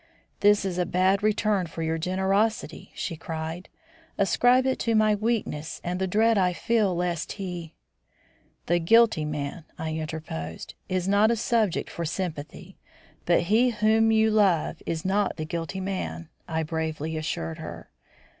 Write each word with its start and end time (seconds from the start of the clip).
"This 0.39 0.65
is 0.65 0.79
a 0.79 0.85
bad 0.87 1.21
return 1.21 1.67
for 1.67 1.83
your 1.83 1.99
generosity," 1.99 2.91
she 2.95 3.15
cried. 3.15 3.69
"Ascribe 4.17 4.65
it 4.65 4.79
to 4.79 4.95
my 4.95 5.13
weakness 5.13 5.79
and 5.83 5.99
the 5.99 6.07
dread 6.07 6.39
I 6.39 6.53
feel 6.53 6.95
lest 6.95 7.33
he" 7.33 7.75
"The 8.65 8.79
guilty 8.79 9.25
man," 9.25 9.63
I 9.77 9.93
interposed, 9.93 10.73
"is 10.89 11.07
not 11.07 11.29
a 11.29 11.35
subject 11.35 11.91
for 11.91 12.03
sympathy. 12.03 12.79
But 13.27 13.41
he 13.41 13.69
whom 13.69 14.11
you 14.11 14.31
love 14.31 14.81
is 14.87 15.05
not 15.05 15.37
the 15.37 15.45
guilty 15.45 15.79
man," 15.79 16.29
I 16.47 16.63
bravely 16.63 17.15
assured 17.15 17.59
her. 17.59 17.91